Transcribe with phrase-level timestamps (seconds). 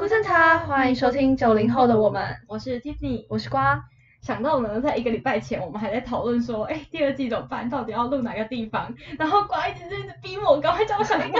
[0.00, 3.84] 古镇茶，欢迎收听九零后的我们，我是 Tiffany，我是瓜。
[4.22, 7.68] 想到呢，在一个礼拜前，我们还在讨论说，哎，第二季怎么办？
[7.68, 8.94] 到底要录哪个地方？
[9.18, 11.38] 然后瓜一直一直逼我，赶快叫我想一个。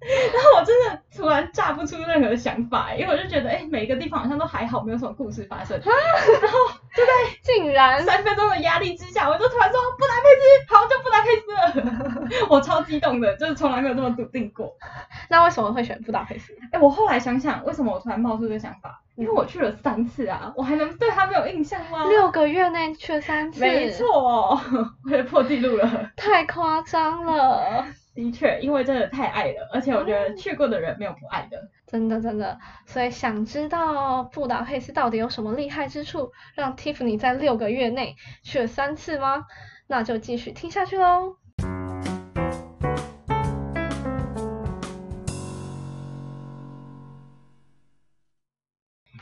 [0.32, 5.76] 然后我真的突然炸不出任何想法，因为我就觉得，哎，每一个地方好像都还好，没有什么故事发生。
[5.84, 6.58] 然后
[6.94, 7.12] 就在
[7.42, 12.46] 竟然三分钟的压力之下，我就突然说布达佩斯，好，就布达佩斯了。
[12.48, 14.72] 我超激动的，就是从来没有这么笃定过。
[15.28, 16.54] 那为什么会选布达佩斯？
[16.70, 19.02] 哎，我后来想想，为什么我突然冒出这个想法？
[19.16, 22.04] 因为我去了三次啊，我还能对他没有印象吗？
[22.08, 23.60] 六个月内去了三次。
[23.60, 24.56] 没错，
[25.04, 26.10] 我也破纪录了。
[26.16, 27.84] 太夸张了。
[28.18, 31.56] 的确，因为真的太爱了，而且我觉得去过的人没有不爱的。
[31.56, 39.44] 嗯、真的真的，所以想知道布达佩斯到底有什么厉害之处，让 Tiffany 在六个月内去了三次吗？
[39.86, 41.36] 那就继续听下去喽。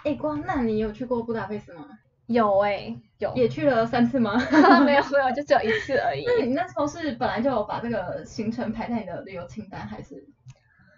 [0.05, 1.85] 哎，光，那你有去过布达佩斯吗？
[2.27, 3.33] 有哎、欸，有。
[3.35, 4.37] 也去了三次吗？
[4.85, 6.25] 没有没有，就只有一次而已。
[6.27, 10.27] 那你那时候是本来就有把这个行程排在你的旅游清单，还是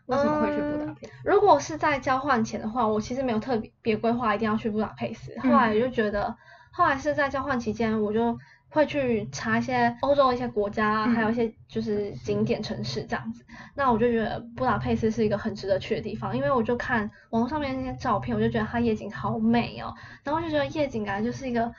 [0.07, 1.13] 为什么会去布达佩斯？
[1.13, 5.39] 嗯、如果是在交换前的话，我其实没有特别别规划一定要去布达佩斯。
[5.41, 6.37] 后来就觉得，嗯、
[6.73, 8.39] 后来是在交换期间，我就。
[8.71, 13.41] 会去查一些欧洲的一些国家，嗯、还有一些就是景点城市这样子。
[13.41, 19.95] 是那我就觉得布达佩斯是一个很值得去的地方，因为我就看网络上面那些照片，我就觉得它夜景好美哦。
[20.23, 21.73] 然后就觉得夜景感觉就是一个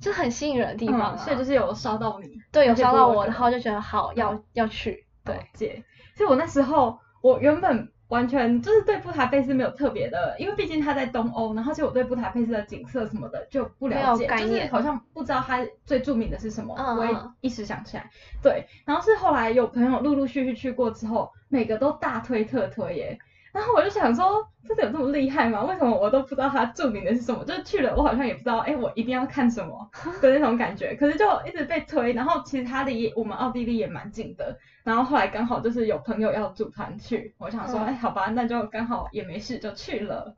[0.00, 2.40] 就很吸引人的地方，嗯，所以就是有烧到你。
[2.52, 5.06] 对，有烧到我，然后就觉得好要要去。
[5.24, 5.82] 对，姐，
[6.16, 7.90] 所以我那时候我原本。
[8.08, 18.10] 完全就是对布达佩斯没有特别的，因为毕竟它在东欧，然后其实我对布达佩斯的景色什么的就不了解，就是好像不知道它最著名的是什么，我也一时想不起来。
[18.42, 23.18] 对，然后是后来有朋友陆陆续续去过之后，每个都大推特推耶。
[23.52, 25.64] 然后我就想说，真的有这么厉害吗？
[25.64, 27.44] 为什么我都不知道它著名的是什么？
[27.44, 30.94] 就是去了，我好像也不知道，哎，我一定要看什么 的那种感觉。
[30.96, 34.58] 可是就一直被推，然后其实它离我们奥地利也蛮近的。
[34.84, 40.34] 然后后来刚好就是有朋友要组团去，我想说，哎，好吧，那就刚好也没事就去了。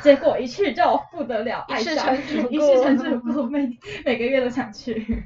[0.00, 2.16] 结果一去就不得了，爱上，
[2.50, 3.68] 一试成主顾，每
[4.04, 5.24] 每个月都想去。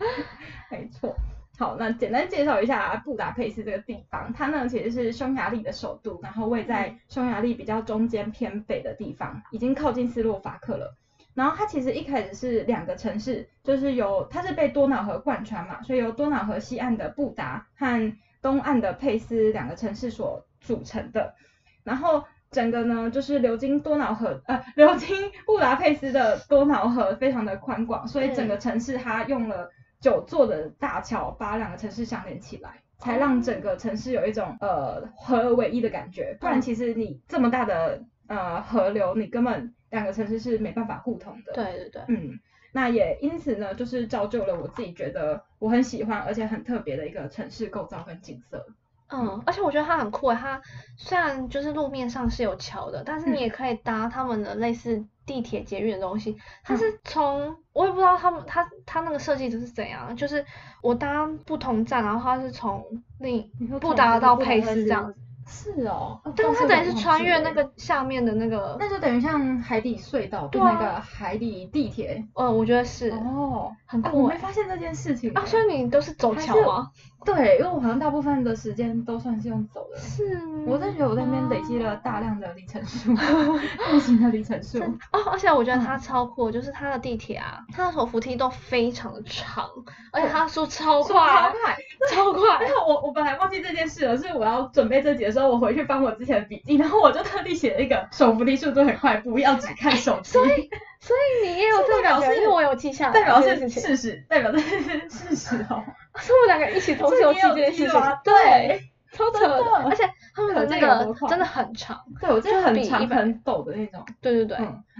[0.70, 1.14] 没错。
[1.58, 10.94] 好，那简单介绍一下布达佩斯这个地方，它呢其实是匈牙利的首都，然后位在匈牙利比较中间偏北的地方，已经靠近斯洛伐克了。
[11.34, 21.34] 然后它其实一开始是两个城市，就是由它是被多瑙河贯穿嘛，所以由多瑙河西岸的布达和东岸的佩斯两个城市所组成的。
[21.82, 29.72] 然后整个呢就是流经多瑙河呃流经布达佩斯的多瑙河非常的宽广，所以整个城市它用了。
[30.00, 36.36] 九座的大桥把两个城市相连起来，才让整个城市有一种呃合而为一的感觉。
[36.40, 41.52] 不然其实你这么大的呃河流，你根本两个城市是没办法互通的。
[41.52, 42.02] 对对对。
[42.08, 42.38] 嗯，
[42.72, 48.66] 那也因此呢，就是造就了我自己觉得我很喜欢而且很特别的一个城市构造跟景色。
[49.10, 50.60] 嗯，而且我觉得它很酷诶，它
[50.96, 55.04] 虽然就是路面上是有桥的，但是你也可以搭他们的类似。
[55.28, 60.42] 地铁捷运的东西，它是从、嗯、我也不知道他们他他那个设计就是怎样，就是
[60.80, 62.82] 我搭不同站，然后它是从
[63.18, 65.20] 那布达到佩斯这样子。
[65.48, 72.22] 是哦，但是它等于是穿越那个下面的那个，那就等于像海底隧道，跟那个海底地铁。
[72.34, 73.10] 嗯，我觉得是。
[73.10, 74.24] 哦，很酷。
[74.24, 75.32] 我没发现这件事情。
[75.32, 76.90] 啊，所以你都是走桥吗？
[77.24, 79.98] 对，因为我好像大部分的时间都算是用走的。
[79.98, 80.38] 是。
[80.66, 83.14] 我在觉得我在那边累积了大量的里程数，
[83.90, 84.78] 步行的里程数。
[85.12, 89.66] 哦，而且我觉得它超酷，就是它的地铁啊，它的手扶梯都非常的长，
[90.12, 91.76] 而且它速超快，超快，
[92.10, 92.42] 超快。
[92.60, 100.30] 然后我我本来忘记这件事了，是我要准备这节的时候，我回去翻我之前的笔记，然后我就特地写了一个手扶梯速度很快，不要只看手机。
[100.30, 100.68] 所以
[101.00, 103.12] 所以你也有这个表示，因为我有记下来。
[103.12, 105.84] 代表是事实，代表的是事实哦。
[106.18, 108.00] 是我们两个一起同时有记这件事情。
[108.24, 108.82] 对。
[109.12, 111.44] 超扯的，而且他们的那个真的。
[111.48, 114.56] 很长，对，我真的很长很陡的那种，对对对，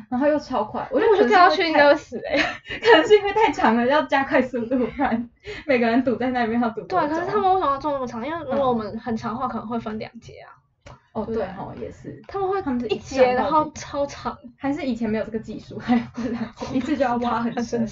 [0.09, 2.37] 然后又超快，我觉得我就掉下去应该会死哎，
[2.83, 5.29] 可能是因为太长了，要加快速度，不然
[5.67, 6.81] 每个人堵在那边要堵。
[6.83, 8.27] 对，可是他们为什么要做那么长？
[8.27, 10.57] 因为如果我们很长的话，可能会分两节啊。
[11.13, 15.97] 哦对哦，也是，他们会一节然后超长，还是以前没有这个技术，还
[16.73, 17.87] 一次就要挖很深。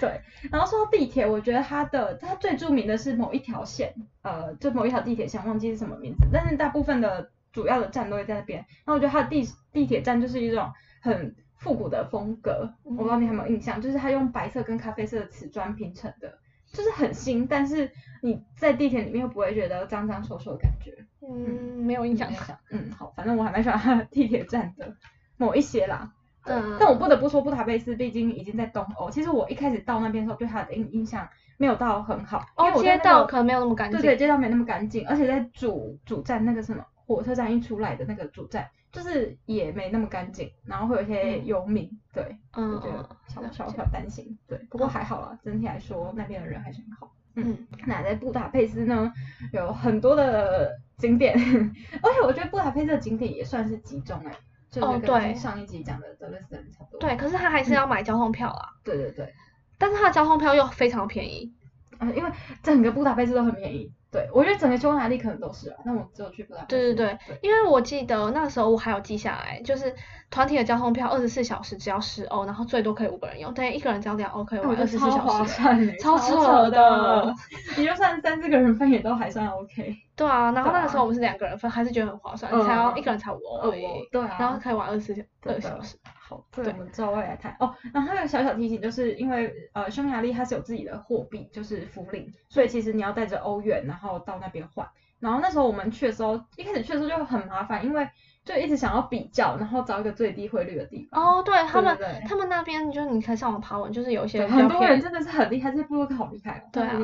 [0.00, 0.20] 对，
[0.50, 8.58] 然后说到地铁，我觉得它的它最著名的是某一条线，呃，就某一条地铁线，忘记是什么名字，但是大部分的主要的站都会在那边。
[8.58, 16.38] 然后我觉得它的地地铁站就是一种很复古的风格，我不知道你有没有印象，就是它用白色跟咖啡色的瓷砖拼成的，
[16.72, 20.92] 就是很新，但是你在地铁里面又不会觉得脏脏臭臭的感觉。
[21.26, 22.28] 嗯，没有印象。
[22.70, 24.94] 嗯，好，反正我还蛮喜欢它的地铁站的
[25.36, 26.12] 某一些啦。
[26.44, 26.76] 嗯。
[26.78, 29.10] 但我不得不说，布达佩斯毕竟已经在东欧。
[29.10, 32.44] 其实我一开始到那边的时候，对它的印印象没有到很好。
[32.56, 34.00] 哦，街道可能没有那么干净。
[34.00, 42.88] 对对，街道没那么干净，而且在主主站那个什么火车站一出来的那个主站，就是也没那么干净，然后会有一些游民，嗯、对，嗯，就
[43.28, 44.38] 小小小担心。
[44.46, 47.12] 对，不过还好啦，整体来说那边的人还是很好。
[47.36, 49.12] 嗯，那在布达佩斯呢，
[49.52, 51.34] 有很多的景点，
[52.00, 54.38] 而且我觉得布达佩斯的景点也算是集中哎、欸，
[54.80, 57.00] 就跟上一集讲的德累斯顿差不多。
[57.00, 58.68] 对，可是他还是要买交通票啊。
[58.84, 59.32] 对对对。
[59.78, 61.52] 但是他的交通票又非常便宜，
[61.98, 62.30] 啊，因为
[62.62, 63.92] 整个布达佩斯都很便宜。
[64.10, 66.68] 对，我觉得整个匈牙利可能都是啊，那我只有去布达佩斯。
[66.68, 69.92] 对对对，对因为我记得那时候我还有记下来，就是
[70.30, 75.16] 团体的交通票二十四小时只要十欧，然后最多可以五个人用，等于一个人只要两欧可以玩二十四小时。
[75.16, 77.34] 超划算，超扯的。
[77.76, 79.96] 你就算三四个人分也都还算 OK。
[80.16, 83.84] 对啊，然后那个时候我们是两个人分，还是觉得很划算，才要一个人才五欧而已。
[84.12, 84.36] 对啊。
[84.38, 85.96] 然后可以玩二十四个小时。
[86.26, 87.74] 好，对，我们之后会来谈哦。
[87.92, 94.88] 然后还有小小提醒，就是因为呃匈牙利它是有自己的货币，就是福林，所以其实你要带着欧元，然后到那边换。
[95.20, 98.06] 然后那时候我们去的时候，一开始去的时候就很麻烦，因为
[98.44, 101.22] 就一直想要比较，然后找一个最低汇率的地方。
[101.22, 106.68] 哦，对他们，他们那边就是你可以上网爬文，就是有一些很多人真的是很厉害，这些部落客好厉害哦。
[106.72, 106.98] 对啊，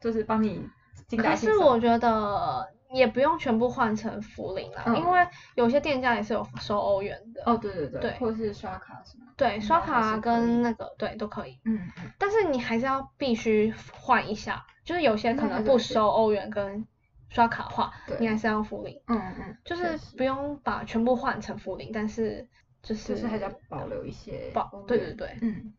[0.00, 0.66] 就是帮你
[1.08, 1.56] 精打细算。
[1.56, 2.68] 可是我觉得。
[2.92, 5.26] 也不用全部换成福林啦，嗯、因为
[5.56, 7.42] 有些店家也是有收欧元的。
[7.44, 8.00] 哦，对对对。
[8.00, 9.26] 对，或是刷卡什么？
[9.36, 11.58] 对，刷卡跟那个对都可以。
[11.64, 12.12] 嗯嗯。
[12.16, 16.86] 但是你还是要必须换一下，就是有些可能不收欧元跟
[17.28, 18.96] 刷卡的话，对你还是要福林。
[19.08, 19.58] 嗯嗯。
[19.64, 22.48] 就是不用把全部换成福林，但是
[22.82, 24.48] 就是就是还是要保留一些。
[24.54, 24.70] 保。
[24.86, 25.36] 对对对。
[25.42, 25.74] 嗯。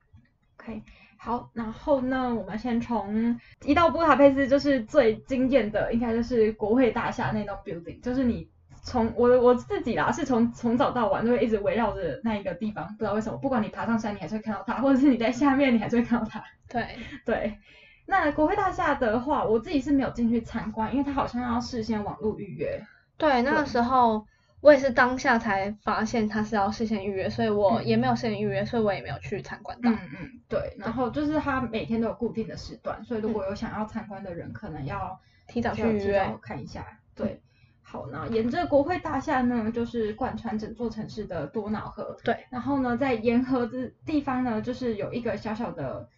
[0.59, 0.83] OK。
[1.19, 8.47] 好，然后呢，我们先从一到布达佩斯就是最惊艳的，应该就是国会大厦那栋 building，就是你
[8.83, 16.43] 从我我自己啦，是从从早到晚都会一直围绕着那一个地方，不知道为什么，不管你爬上山，你还是会看到它，或者是你在下面，你还是会看到它。
[16.69, 16.85] 对
[17.25, 17.57] 对，
[18.05, 22.81] 那国会大厦的话，我自己是没有进去参观，因为它好像要事先网络预约。
[23.17, 24.25] 对，那个时候。
[24.59, 29.91] 我也是当下才发现他是要事先预约，所以我也没有事先预约，嗯、所以我也没有去参观到。
[29.91, 30.75] 嗯嗯，对。
[30.79, 36.99] 然后就是他每天都有固定的时段，所以如果有想要参观的人，可能要提早去预约看一下。
[37.13, 37.39] 对，
[37.83, 42.17] 好，那沿着国会大厦呢，就是贯穿整座城市的多瑙河。
[42.23, 42.45] 对。
[42.49, 46.09] 然后呢，在沿河的地方呢，就是有一个小小的，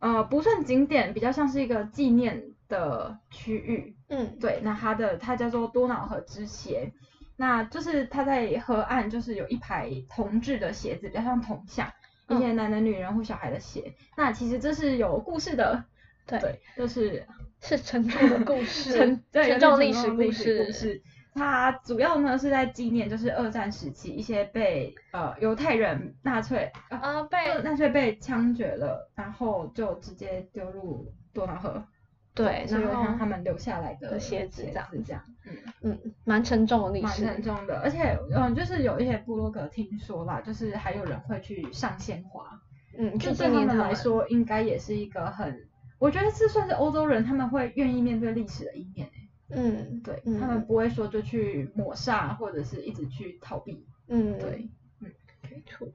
[0.00, 3.94] 呃，不算景点，比较像是一个纪念的区域。
[4.08, 4.60] 嗯，对。
[4.64, 6.92] 那它的它叫做多瑙河之鞋。
[7.40, 11.88] 那就是他在河岸，就是有一排铜制的鞋子，比较像铜像，
[12.28, 13.84] 一些男的、女人或小孩的鞋。
[13.86, 15.84] 嗯、那其实这是有故事的，
[16.26, 17.24] 对，对就是
[17.62, 18.92] 是沉重的故事，
[19.32, 20.66] 沉重历史故事。
[20.66, 21.00] 故事
[21.34, 31.84] 它主要呢是在纪念，就是二战时期一些被呃犹太人纳粹啊、呃、被纳粹被枪决了，然后就直接丢入多瑙河。
[32.44, 35.52] 对，然后他们留下来的鞋子这样，这样，嗯。
[35.80, 42.60] 嗯，蛮沉重的历史，蛮沉重的，而且嗯，就是有一些部落格听说啦，就是还有人会去上鲜花，
[42.98, 45.68] 嗯，就对他们来说，应该也是一个很，
[46.00, 49.08] 我觉得这算是欧洲人他们会愿意面对历史的一面，
[49.50, 54.68] 嗯，对，他们不会说就去抹煞或者是一直去逃避，嗯，对，
[55.00, 55.12] 嗯，
[55.48, 55.86] 没错。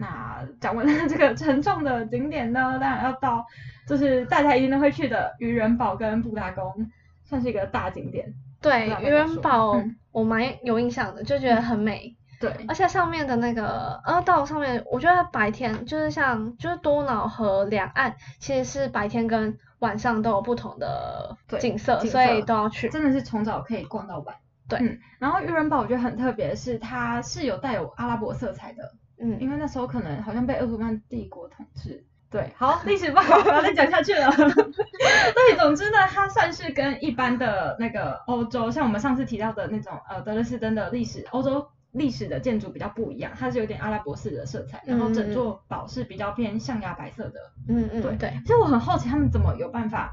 [0.00, 3.44] 好，那讲完了这个沉重的景点呢，当然要到
[3.86, 6.90] 就是大家一定都会去的渔人堡跟布达宫，
[7.24, 8.34] 算是一个大景点。
[8.60, 12.16] 对，渔人堡我蛮有印象的，就觉得很美。
[12.40, 22.88] 对，而且上面的那个，呃，到上面，我觉得白天就是像就是多瑙河两岸，其实是白天跟晚上都有不同的景色，所以都要去。
[22.90, 24.36] 真的是从早可以逛到晚。
[24.68, 28.92] 对，嗯，然后渔人堡我觉得很特别，是它是有带有阿拉伯色彩的。
[29.20, 32.04] 嗯，因为那时候可能好像被鄂图曼帝国统治。
[32.30, 34.30] 对，好， 历史不好，不要再讲下去了。
[34.36, 47.40] 对，总之呢，它算是跟一般的那个欧洲，像我们上次提到的那种呃德累斯顿的历史，欧洲历史的建筑比较不一样，它是有点阿拉伯式的色彩，然后整座堡是比较偏象牙白色的。
[47.66, 48.30] 嗯嗯，对对。
[48.42, 50.12] 其实我很好奇，他们怎么有办法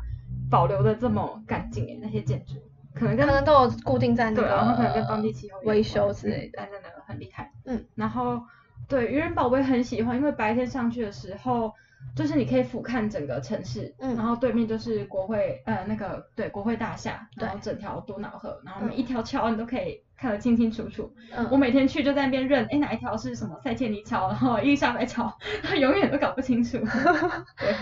[0.50, 2.00] 保留的这么干净诶？
[2.02, 2.54] 那些建筑，
[2.94, 7.52] 可能跟可能都有固定在那个，对，然后可能跟当地气候维修之类的，但真的很厉害。
[7.66, 8.42] 嗯，然后。
[8.88, 11.74] 对，愚人堡我也很喜欢，因为白天上去的时候，
[12.16, 21.12] 就是你可以俯瞰整个城市，嗯，然后对面就是国会，呃，那个对国会大厦，然后整条多瑙河，然后每一条桥你都可以看得清清楚楚。
[21.36, 25.36] 嗯，我每天去就在那边认，哎，哪一条是什么塞切尼桥，然后伊丽莎白桥，
[25.80, 26.78] 永远都搞不清楚。
[27.58, 27.76] 对，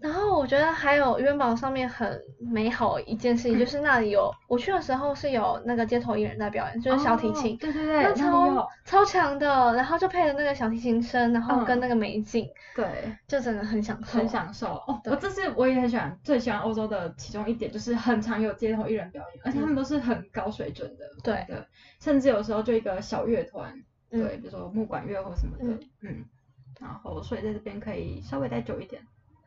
[0.00, 12.86] 然后我觉得还有元宝上面很美好一件事情，就是那里有我去的时候是有那个街头艺人在表演，就是小提琴，对对对，那超超强的，然后就配了那个小提琴声，然后跟那个美景，对，
[13.26, 14.74] 就真的很享受，很享受。
[14.86, 21.66] 哦，我这次我也很喜欢，最喜欢欧洲的其中一点就是很常有街头艺人表演，而且他们都是很高水准的，对的，
[22.00, 23.72] 甚至有时候就一个小乐团，
[24.10, 26.24] 对，比如说木管乐或什么的，嗯。
[26.80, 29.02] 然后，所以在这边可以稍微待久一点，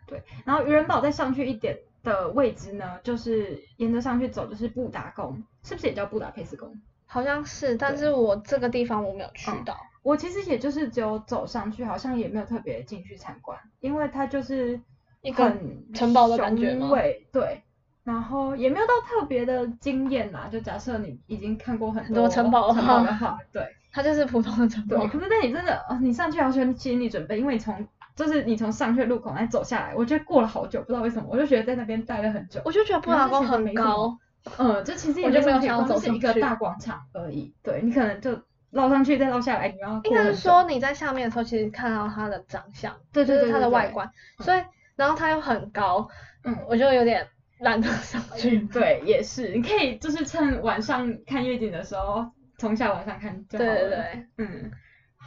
[0.07, 0.22] 对。
[0.45, 6.81] 然后渔人堡再上去一点的位置呢，就是沿着上去走，就是布达宫，是不是也叫布达佩斯宫？
[7.05, 9.74] 好像是，但是我这个地方我没有去到。
[9.74, 14.79] 嗯、我其实也就是只有走上去，好像也没有特别进去参观，因为它就是
[15.22, 15.55] 一个
[15.93, 16.89] 城堡的感觉嘛。
[17.31, 17.62] 对。
[18.03, 23.65] 然后也没有到特别的惊艳啦，就假设你已经看过很多，很多城堡的话，对。
[23.93, 24.98] 它就是普通的城堡。
[24.98, 32.62] 对，可是那你真的，你上去要先心理准备，因为你从就是你从上去的路口来走下来，我觉得过了好久，不知道为什么，我就觉得在那边待了很久。
[32.63, 34.17] 我就觉得布达宫很高，
[34.58, 37.53] 嗯，就其实也没有想要走，是一个大广场而已。
[37.63, 38.39] 对，你可能就
[38.72, 40.00] 绕上去再绕下来，你要。
[40.03, 44.62] 应该是说你在下面的时候，其实看到它的长相，对，就是它的外观，所以
[44.96, 46.08] 然后它又很高，
[46.43, 47.27] 嗯，我就有点
[47.60, 48.60] 懒得上去。
[48.60, 52.25] 对，也是，你可以就是趁晚上看夜景的时候。
[52.55, 53.72] 从下往上看就好了。
[53.74, 54.72] 对对对，嗯，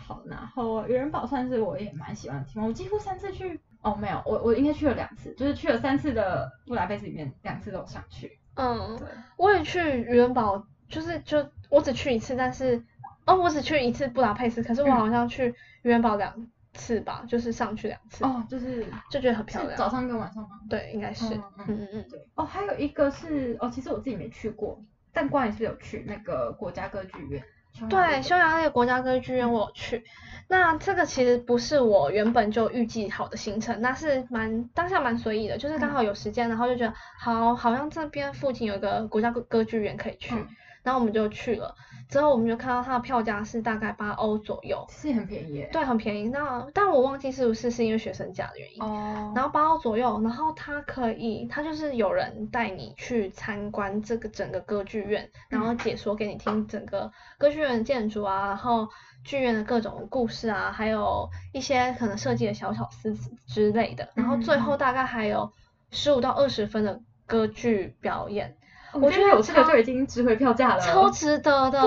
[0.07, 8.39] 好，然后渔人堡算是我也蛮喜欢的地方，我几乎三次去，哦没有，我我应该去了两次，就是去了三次的布达佩斯里面，两次都有上去。
[8.55, 12.83] 嗯，对，我也去渔人堡，就是就我只去一次，但是
[13.25, 18.25] 哦我只去一次布达佩斯，可是我好像去渔人堡两次吧，嗯、就是上去两次。
[18.25, 19.77] 哦，就是就觉得很漂亮。
[19.77, 20.61] 早上跟晚上吗？
[20.71, 21.35] 对，应该是。
[21.35, 22.27] 嗯嗯嗯嗯，对。
[22.35, 24.81] 哦，还有一个是哦，其实我自己没去过。
[25.13, 27.43] 但关也是有去那个国家歌剧院，
[27.89, 30.05] 对，匈牙利的国家歌剧院我有去。
[30.49, 40.47] 那这个其实不是我原本就预计好的行程，那是蛮当下蛮随意的，就是刚好有时间，然后就觉得好，好像这边附近有一个国家歌歌剧院可以去，嗯、
[40.87, 41.75] 然后我们就去了。
[42.09, 45.67] 之后我们就看到它的票价是大概八欧左右，是很便宜。
[45.73, 46.29] 对，很便宜。
[46.29, 48.81] 那但我忘记是不是是因为学生价的原因。
[48.81, 49.33] 哦。
[49.35, 58.89] 然后八欧左右，然后它可以，它就是有人带你去参观这个整个歌剧院，然后解说给你听整个歌剧院的建筑啊，然后
[59.25, 63.13] 剧院的各种故事啊，还有一些可能设计的小巧思
[63.49, 64.09] 之类的。
[64.15, 65.51] 然后最后大概还有
[65.91, 68.57] 十五到二十分的歌剧表演。
[69.01, 71.81] 我觉得有这个就已经值回票价了，超值得的，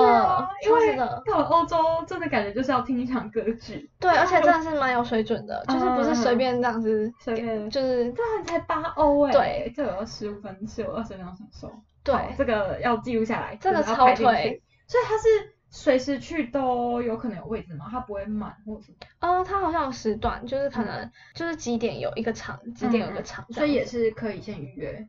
[0.64, 0.96] 对。
[1.26, 3.90] 到了欧洲，真的感觉就是要听一场歌剧。
[4.00, 8.12] 对，而且真的是蛮有水准的，就是不是随便这样子，随便就是。
[8.14, 9.32] 这样才八欧哎。
[9.32, 11.72] 对，这有十五分，是有二十分钟享受。
[12.04, 14.62] 对，这个要记录下来，真的超推。
[14.88, 17.86] 所以它是随时去都有可能有位置吗？
[17.92, 18.98] 它不会满或者什么？
[19.28, 25.08] 哦，它好像有时段，就是可能就是几点有一个场，几点有一个场，所以也是可以先预约。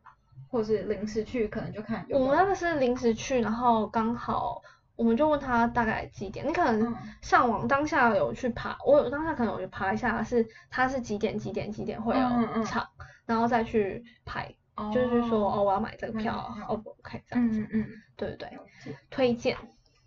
[0.50, 2.24] 或是临时去，可能就看有有。
[2.24, 4.60] 我们那个是临时去，然后刚好
[4.96, 6.46] 我们就问他大概几点。
[6.46, 12.86] 你可能上网当下有去爬，我有当下可能有去爬一下，是他是几点几点几点会有场，
[13.26, 14.52] 然后再去排，
[14.92, 17.60] 就是说哦我要买这个票，O 不 OK 这样子。
[17.60, 18.48] 嗯嗯，对对
[18.84, 19.56] 对，推荐。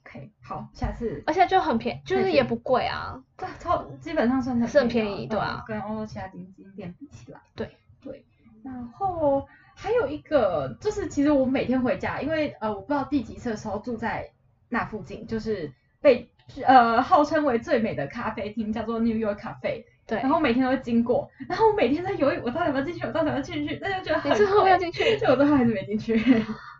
[0.05, 1.23] OK，好，下次。
[1.25, 3.23] 而且就很便宜，就是也不贵啊。
[3.37, 5.63] 对，超基本上算是很便宜，对啊。
[5.65, 7.39] 跟欧洲其他景景点比起来。
[7.55, 8.25] 对对，
[8.61, 9.47] 然后。
[9.83, 14.31] 还有一个就是，其实我每天回家，因为呃，我不知道第几次的时候住在
[14.69, 16.29] 那附近，就是被
[16.65, 19.83] 呃号称为最美的咖啡厅，叫做 New York Cafe。
[20.07, 20.19] 对。
[20.19, 25.17] 然后每天都会经过，然后我每天在犹豫，我到底要不要进去，我到底要不要进去，那就觉得最后要进去？
[25.17, 26.15] 就 我最后还是没进去。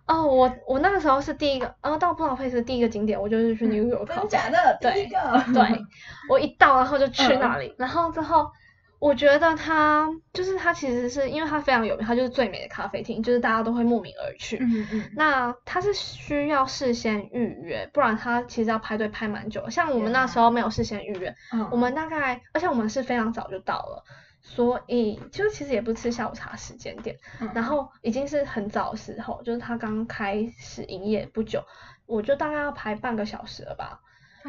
[0.08, 4.06] 哦，我我那个时候是第一个，呃，到布达佩斯第一个景点，我就是去 New York。
[4.16, 4.78] 真假的？
[4.80, 5.18] 第一个。
[5.54, 5.78] 对。
[6.30, 8.50] 我一到，然后就去那里，然后之后。
[9.04, 14.58] 我觉得它就是它，其实是因为它非常有名，它就是最美的咖啡厅，就是大家都会慕名而去。
[14.62, 15.12] 嗯嗯。
[15.14, 19.70] 那它是需要事先预约，不然它其实要排队排蛮久。
[19.70, 24.06] 像我们那时候没有事先预约，嗯、我们大概，而且我们是非常早就到了，
[24.42, 31.62] 所以就其实也不是吃下午茶时间点，嗯、然后已经是很早的时候，就是它刚开始营业不久，
[32.06, 34.00] 我就大概要排半个小时了吧。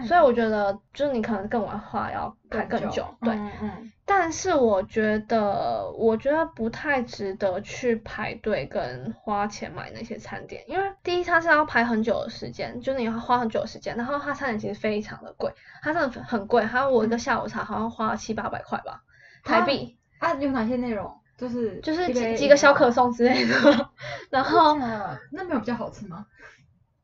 [0.07, 3.35] 所以我觉得，就是你可能更晚的话要排更久，更久对。
[3.35, 3.93] 嗯嗯。
[4.07, 15.51] 但是我觉得，我觉得不太值得去排队跟花钱买那些餐点，因为第一它是要排很久的时间，就是你要花很久的时间，然后它餐点其实非常的贵，
[15.83, 19.03] 它真的很贵，还有我一个下午茶好像花了七八百块吧，
[19.43, 19.97] 台币。
[20.19, 21.11] 啊，有哪些内容？
[21.37, 23.91] 就是就是几几个小可颂之类的，
[24.31, 26.25] 然后那没有比较好吃吗？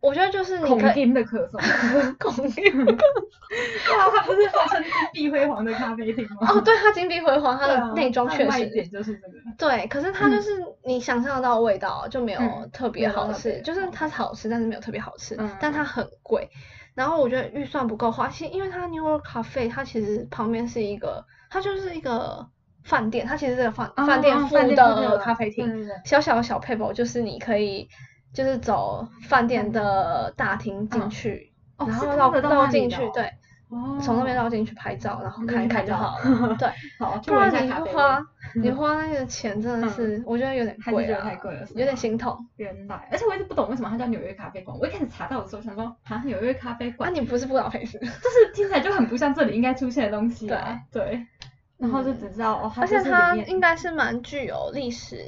[0.00, 1.60] 我觉得就是你孔丁的可颂，
[2.18, 6.48] 孔丁， 哇，它不是号称金碧辉煌的咖啡厅吗？
[6.52, 9.34] 哦，对，它金碧辉煌，它的内装确实，卖点就是这个。
[9.58, 12.40] 对，可是它就是你想象得到的味道就没有
[12.72, 16.48] 特别好吃，嗯、就是它是好吃，但是没有特别好吃，嗯、但它很贵。
[16.94, 22.48] 然后我觉得预算不够花，其实因为它 New World Cafe 它其实旁边是一个，它就是一个
[22.84, 27.88] 饭店，它其实是个饭饭店附的咖啡厅，小小的小撇步就是你可以
[28.32, 33.32] 就是走饭店的大厅进去，嗯、然后绕绕进去，对。
[34.02, 36.56] 从那边绕进去拍照，然后看一看就好了。
[36.58, 36.68] 对，
[36.98, 42.36] 好，不然你花你花那个钱真的是，我觉得有点贵啊，太贵了，有点心痛。
[42.56, 44.76] 原来，而且我一直不懂为什么它叫纽约咖啡馆。
[44.76, 47.96] 我一开始查到的时候想说，啊，纽约咖啡馆，那你不是布达佩斯？
[48.00, 50.48] 就是听起来就很不像这里应该出现的东西。
[50.48, 50.58] 对
[50.90, 51.26] 对。
[51.78, 55.24] 然后就只知道哦，而且它应该是蛮具有历史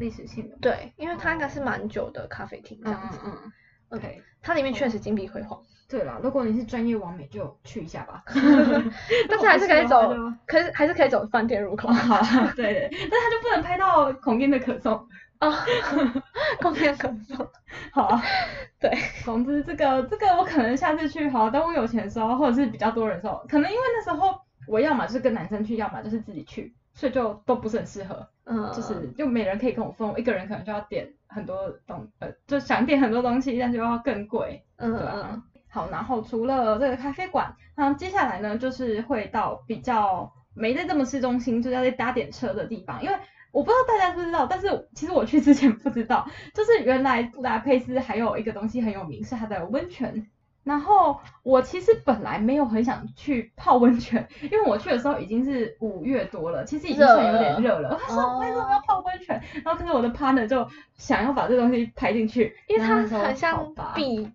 [0.00, 0.56] 历史性的。
[0.60, 3.18] 对，因为它应该是蛮久的咖啡厅这样子。
[3.24, 3.52] 嗯嗯。
[3.90, 5.60] OK，它里面确实金碧辉煌。
[5.88, 8.22] 对了，如果你是专业网美，就去一下吧。
[9.28, 10.14] 但是还是可以走，
[10.46, 11.88] 可是还是可以走饭店入口。
[11.88, 12.16] 好，
[12.54, 15.04] 对对，但他就不能拍到孔丁的可颂
[15.38, 15.50] 啊，
[16.60, 17.44] 孔丁的可颂。
[17.90, 18.22] 好啊，
[18.78, 28.28] 对，总之这个这个我可能下次去，好，等我有钱的时候，或者是比较多人的时候，可能因为那时候我要么就是跟男生去，要么就是自己去，所以就都不是很适合。
[28.44, 34.64] 嗯，就是就没人可以跟我分，我一个人可能就要点很多东，呃，就想点很多东西，但就要更贵。
[34.76, 35.42] 嗯，对啊。
[35.68, 43.00] 好，然后除了这个咖啡馆，那接下来呢，就是会到比较没在这么市中心，就要再搭点车的地方。
[43.00, 43.16] 因为
[43.52, 50.26] 我不知道大家知不知道，但是其实我去之前不知道，就是原来布达佩斯还有一个东西很有名，是它的温泉。
[50.70, 57.98] 然后我其实本来没有很想去泡温泉，因为我去的时候已经是五月多了，其实已经算有点热了。
[58.00, 59.42] 他说为什么要泡温泉？
[59.64, 64.30] 然后可是我的 partner 就想要把这东西排进去，因为它很像必。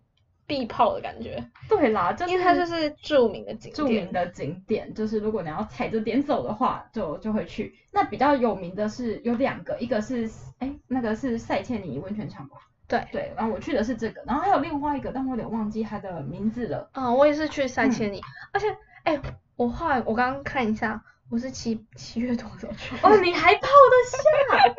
[0.48, 7.74] 必泡的感觉，对啦，就是因为它就是著名的景点，著名的景点就是如果你要踩着点走的话，就就会去。
[7.92, 12.58] 那比较有名的是有两个，一个是哎那个是塞切尼温泉场吧？
[12.88, 16.90] 对对，然后我去的是这个，然后还有另外一个，但我有点忘记它的名字了。
[16.94, 18.24] 啊、嗯，我也是去三千里，嗯、
[18.54, 18.68] 而且
[19.04, 19.20] 哎，
[19.56, 21.02] 我后来我刚刚看一下。
[21.28, 24.76] 我是七七月多的时候去哦，你还泡得下？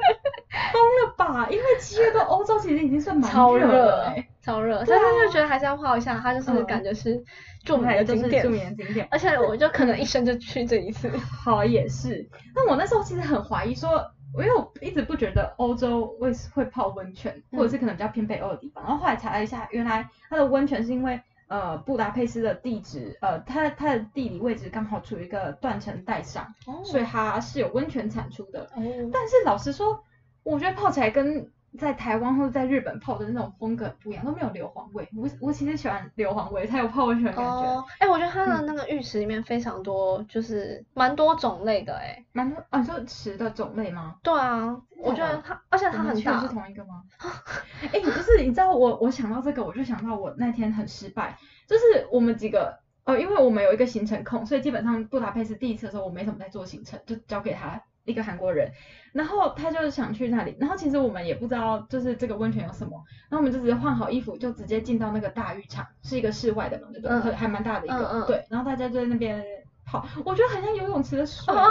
[0.72, 1.48] 疯了吧？
[1.50, 3.28] 因为七月多欧洲其实已经算蛮
[3.59, 7.20] 热了，超热，所以他就觉得还是要泡一下，他就是感觉是
[7.64, 11.11] 著名的景点，著名的景点，而且我就可能一生就去这一次。
[11.44, 12.24] 好，也是。
[12.54, 21.20] 那我那时候其实很怀疑说，因为我一直不觉得欧洲会会泡温泉，或者是可能比较偏北欧的地方，然后后来查了一下，原来它的温泉是因为。
[21.49, 28.62] 呃，布达佩斯的地址，呃，它它的地理位置刚好处于一个断层带上，哦、所以它是有温泉产出的。
[28.75, 30.03] 哦、但是老实说，
[30.42, 35.08] 我觉得泡起来跟在台湾或者在日本泡的那种风格不一样，都没有硫磺味。
[35.16, 37.84] 我我其实喜欢硫磺味，才有泡温泉的感觉。
[37.98, 44.16] 哎、我觉得它的那个浴池里面非常多，嗯、就是蛮多种类的、欸，哎，蛮多啊，你说池的种类吗？
[44.22, 46.40] 对啊，我觉得它，而且它很大。
[46.40, 47.02] 是同一个吗？
[47.82, 51.36] 哎、欸，不是，你知道我我想到这个，我就想到我那天很失败，
[51.66, 57.82] 就是我们几个，呃，因为我们有一个行程控，所以基本上布达佩斯第一次的时候，我没怎么在做行程，就交给他。
[58.06, 58.72] 一个韩国人，
[59.12, 67.16] 然后他就是想去那里，然后其实我们也不知道就是这个温泉有什么，然后我们就直接换好衣服就直接进到那个大浴场，是一个室外的嘛，对不对？
[67.16, 69.44] 嗯、还蛮大的一个，嗯嗯、对，然后大家就在那边。
[69.88, 71.55] 好，我觉得很像游泳池的水。
[71.55, 71.64] 啊，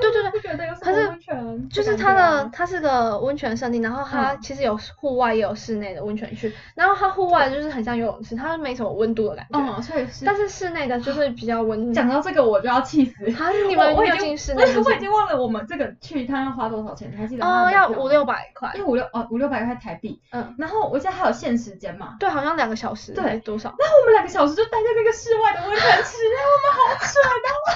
[0.00, 1.68] 对对对，觉得有什么温泉。
[1.68, 9.58] 就是它的，它是个温泉胜地，然后它其实有户外也有室内的温泉区，然后它户外就是很像游泳池，它没什么温度的感觉。
[9.58, 10.24] 嗯，所以是。
[10.24, 11.94] 但是室内的就是比较温。
[11.94, 13.30] 讲到这个我就要气死。
[13.32, 14.64] 它是你们我已经室内。
[14.80, 17.66] 我已经忘了我们这个去一趟要花多少钱，你还记得吗？
[17.66, 18.72] 哦，要五六百块。
[18.74, 20.20] 因为五六哦五六百块台币。
[20.32, 20.54] 嗯。
[20.58, 22.16] 然后我记得还有限时间嘛。
[22.18, 23.12] 对，好像两个小时。
[23.12, 23.68] 对，多少？
[23.78, 27.72] 然后我们两个小时就待在那个室外的温泉池， 我们好蠢，然后。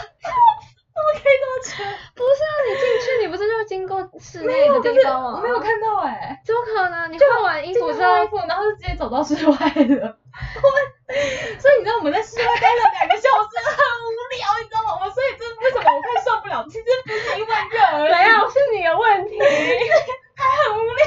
[0.94, 1.82] 怎么可以这么扯？
[2.14, 5.32] 不是啊，你进去你不是就经过室内的地方吗？
[5.36, 7.10] 我没有看到哎，怎么可能？
[7.12, 8.14] 你换完衣服之后，
[8.46, 10.16] 然后就直接走到室外了。
[10.62, 10.66] 我
[11.58, 14.06] 所以你知道我们在室外待了两个小时，很无
[14.38, 15.02] 聊，你知道吗？
[15.02, 16.64] 我所以这为什么我快受不了？
[16.70, 19.34] 其实不是因为热而已， 没有，是你的问题，
[20.38, 21.04] 还很无聊。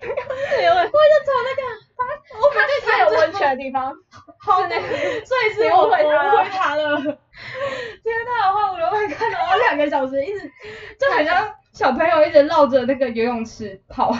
[0.00, 1.62] 是你的问题，我就走那个，
[1.98, 3.94] 我们对它有温泉的地方，
[4.38, 6.02] 好，所以是我误会
[6.50, 7.00] 他了。
[7.00, 10.50] 天呐，花五六百块，然后两个小时一直，
[10.98, 14.14] 就好像小朋友一直绕着那个游泳池跑，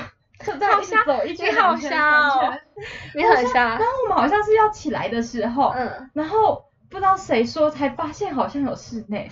[0.45, 2.55] 就在一直走，一直好瞎哦，
[3.15, 3.69] 你很瞎。
[3.69, 9.31] 然后我们好像是要起来的时候，嗯，然后不知道谁说才发现好像有室内，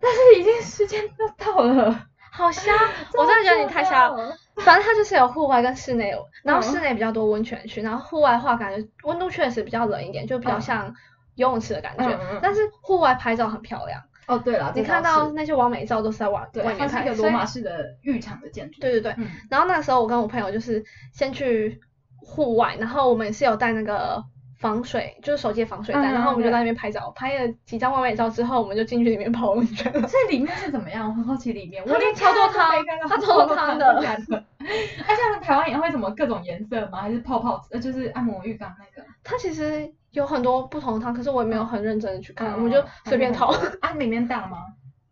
[0.00, 2.72] 但是已经时间都到了，好瞎，
[3.18, 4.36] 我真的觉得你太瞎了。
[4.56, 10.94] 反正它就是有户外跟室内，然后室内比较多温泉区，然后户外的话感觉温度确实比较冷一点，就比较像。
[11.36, 18.80] 游泳池的感觉，但是户外拍照很漂亮，哦，对了，你看到那些完美照都是在外外面拍，它是一个罗马式的浴场的建筑。
[18.80, 21.78] 对对对，嗯、然后那时候我跟我朋友就是先去
[22.22, 24.24] 户外，然后我们也是有带那个。
[24.58, 30.08] 防水就是手机的防水袋，嗯、然后我们就在那边拍照，拍了几张完美照之后，我们就进去里面泡温泉了。
[30.08, 31.08] 所以里面是怎么样？
[31.08, 31.82] 我很好奇里面。
[31.86, 32.72] 我里面超多汤，
[33.08, 33.86] 它超多汤的。
[34.58, 37.02] 哎，像台湾也会什么各种颜色吗？
[37.02, 37.62] 还是泡泡？
[37.70, 39.06] 呃，就是按摩浴缸那个。
[39.22, 43.54] 它其实有很多不同的汤，可是我也没有很认真的去看，嗯、我们就随便泡。
[43.80, 44.58] 啊，里面大吗？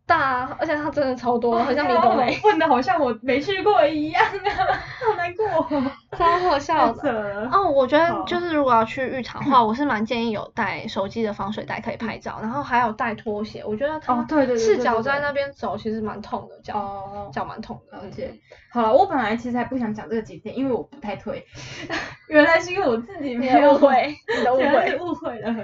[0.07, 2.39] 大啊，而且它真的超多，很像迷宫雷。
[2.45, 5.83] 问的好像我没去过一样啊， 好难过。
[6.17, 7.49] 超好笑的。
[7.51, 13.65] 哦，我觉得就是如果要去浴场的话，我是蛮建议有带手机的防水袋可以拍照，然后还有带拖鞋。
[13.67, 14.23] 我觉得它
[14.57, 17.99] 赤脚在那边走其实蛮痛的，脚脚蛮痛的。
[17.99, 18.33] 而且，
[18.71, 21.45] 好了，我本来其实还不想讲这个景点，因为我不太推。
[22.29, 25.55] 原来是因为我自己没有误会，你的误 会误会了。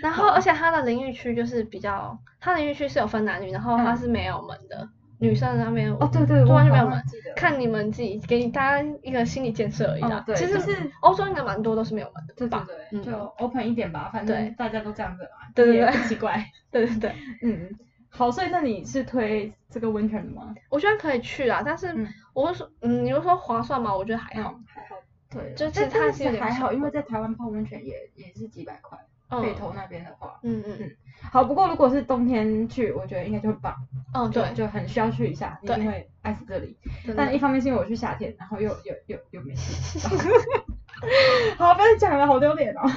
[0.00, 4.88] 然后，而且它的淋浴区就是比较，它的淋浴区是有分男女，然后它是没有门的。
[5.18, 7.00] 女生那边哦，对对，完全没有门，
[7.36, 10.20] 看你们自己，给你大家一个心理建设而已啦。
[10.26, 12.66] 对，其实是欧洲应该蛮多都是没有门的，对吧？
[12.90, 17.70] 对，就 open 一点吧，反正大家都这样子嘛，对对对，很奇怪， 对对对，嗯，
[18.08, 20.52] 好，所以那你是推这个温泉的吗？
[20.70, 21.94] 我觉得可以去啊，但是
[22.34, 23.96] 我会说，嗯，你会说划算吗？
[23.96, 24.96] 我觉得还好，还好，
[25.30, 28.98] 对，就其实它是还好，因为在台湾泡温泉也也是几百块。
[29.40, 30.90] 北投那边的话，嗯嗯嗯，
[31.32, 33.74] 好，不过如果是冬天去，我觉得应该就会棒，
[34.12, 36.76] 哦对，就很需要去一下，一定会爱死这里。
[37.16, 39.98] 但一方面是因为我去夏天，然后又又又又没去。
[41.56, 42.82] 好，不要讲了，好丢脸哦。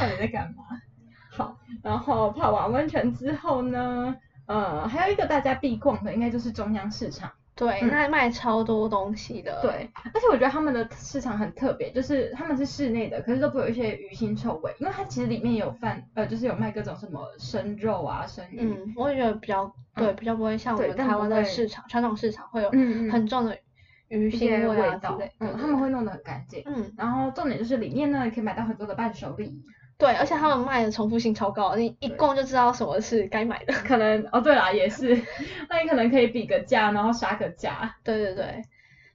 [0.00, 0.64] 到底在干嘛？
[1.30, 4.16] 好，然后泡完温泉之后呢，
[4.46, 7.30] 呃，还有一个大家必逛的，应该就是中央市场。
[7.56, 9.60] 对，那卖超多东西的。
[9.62, 18.58] 对，而且我觉得他们的市场很特别，就是他们是室内的，可是都不会有一些鱼腥臭味，因为它其实里面有贩，呃，就是有卖各种什么生肉啊、生鱼。
[18.60, 22.70] 嗯，我也觉得比较，对，比较不会像我们台湾的市场，传统市场会有
[23.10, 23.56] 很重的
[24.08, 25.32] 鱼腥味啊之类。
[25.40, 26.62] 嗯，他们会弄得很干净。
[26.66, 29.62] 嗯，然后重点就是里面呢，可以买到很多的伴手礼。
[29.98, 33.72] 对，而且他们卖的重复性超高，你一逛就知道什么是该买的。
[33.72, 35.14] 可能哦，对啦，也是，
[35.70, 37.96] 那你可能可以比个价，然后杀个价。
[38.04, 38.62] 对对对，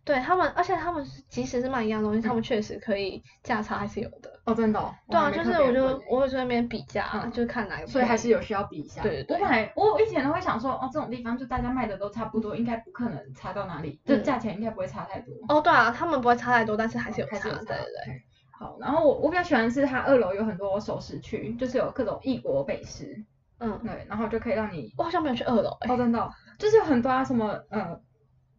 [0.03, 4.31] 对他们，而且他们即使是卖一样东西，他们确实可以价差还是有的。
[4.45, 4.95] 哦，真的。
[5.07, 7.85] 对啊，就是我就我会在那边比价，就看哪个。
[7.85, 9.03] 所以还是有需要比一下。
[9.03, 9.37] 对对对。
[9.37, 15.31] 我本来我以前都会想说，哦，这种地方就大家卖的都差不多，应该不可能差到哪里，就价钱应该不会差太多。
[15.47, 17.37] 哦，对啊，他们不会差太多，但是还是有差。
[17.37, 18.23] 对对对。
[18.61, 23.25] 好，然后我我比较喜欢的是它二楼有很多熟食区，就是有各种异国美食，
[23.57, 27.99] 嗯，对，然后就可以让你，我好像没有去二楼，哦，真的，就是有很多啊什么，呃，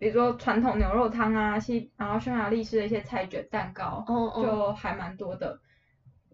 [0.00, 5.60] 比如说传统牛肉汤啊，西，然后匈牙利式的一些菜卷蛋糕，哦哦，就还蛮多的，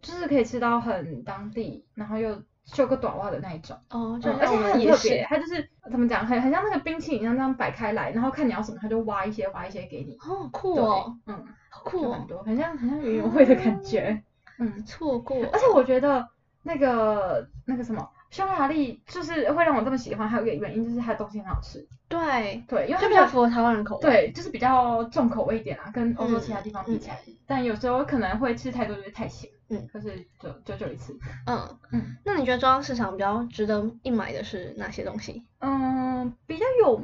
[0.00, 2.42] 就是可以吃到很当地，然后又。
[2.72, 14.22] 修个短袜的那一种，哦，就而且它很特别，它就是怎么讲，很很像那个冰淇淋一样，这样摆开来，然后看你要什么，它就挖一些挖一些给你，哦酷哦，嗯，好酷，很多，很像很像园游会的感觉，
[14.58, 16.28] 嗯，错过，而且我觉得
[16.62, 22.62] 那个那个什么匈牙利就是会让我这么喜欢，还有一个原因就是它的东西很好吃，对。
[22.68, 29.50] 对，因为它比较符合台湾人口味，对，就是比较重口味一点啊，跟欧洲其他地方比起来，但有时候可能会吃太多就会太咸。
[29.70, 31.14] 嗯，可是就就就一次。
[31.46, 35.44] 嗯嗯，那你觉得中央市场比较值得一买的是哪些东西？
[35.58, 36.98] 嗯，比较有，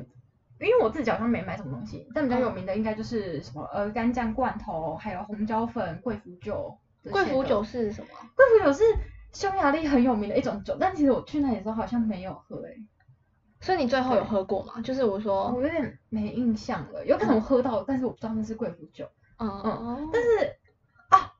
[0.60, 6.78] 因为我自己好像没买什么东西，但比较有名的应该就是什么鹅肝酱罐头，还有红椒粉、贵腐酒。
[7.10, 8.08] 贵腐酒是什么？
[8.34, 8.82] 贵腐酒是
[9.34, 12.76] 匈牙利很有名的一种酒，但其实我去那里的时候好像没有喝诶。
[13.60, 14.80] 所以你最后有喝过吗？
[14.82, 19.06] 就是我说，我有点没印象了，有可能我喝到，但是我不知道那是贵腐酒。
[19.36, 20.28] 嗯嗯，但是。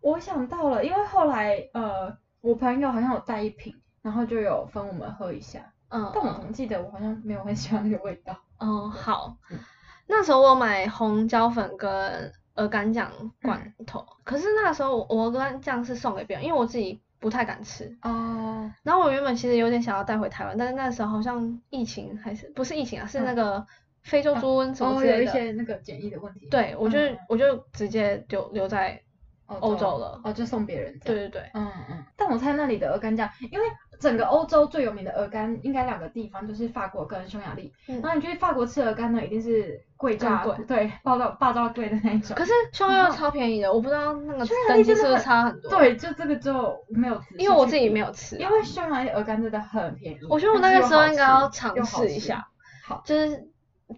[0.05, 5.73] 啊，我想到了，因为后来呃，我朋友好像有带一瓶，然后就有分我们喝一下。
[5.89, 8.37] 嗯，但我总记得我好像没有很喜欢那个味道。
[8.59, 9.59] 哦，好，嗯、
[10.07, 13.11] 那时候我买红椒粉跟鹅肝酱
[13.43, 17.97] 罐头，嗯、可是那时候我鹅肝酱是送给别人，因为我自己不太敢吃。
[18.03, 18.71] 哦。
[18.83, 23.65] 然后我原本其实有点想要带回台湾，但是那时候好像疫情还是不是疫情啊，是那个
[24.03, 26.49] 非洲猪瘟什么之类的，哦、有一些那个检疫的问题。
[26.49, 29.01] 对，我就、嗯、我就直接留留在。
[29.47, 30.99] 欧洲了，哦，就送别人。
[31.05, 32.05] 对对对，嗯嗯。
[32.17, 33.67] 但我猜那里的鹅肝酱，因为
[34.01, 37.73] 整个欧洲最有名的鹅肝，应该两个地方就是法国跟匈牙利。
[37.89, 38.01] 嗯。
[38.01, 42.35] 然后你去法国吃鹅肝呢，一定是贵价贵，对，爆到爆到贵的那一种。
[42.37, 45.71] 可是匈牙利超便宜的，我不知道那个等级是不是差很多。
[45.71, 47.21] 对，就这个就没有。
[47.39, 48.37] 因为我自己没有吃。
[48.37, 50.19] 因为匈牙利鹅肝真的很便宜。
[50.29, 52.47] 我觉得我那个时候应该要尝试一下。
[52.87, 53.03] 好。
[53.05, 53.49] 就是。